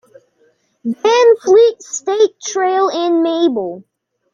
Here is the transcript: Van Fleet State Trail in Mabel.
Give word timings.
Van 0.83 1.35
Fleet 1.43 1.75
State 1.83 2.41
Trail 2.41 2.89
in 2.89 3.21
Mabel. 3.21 3.83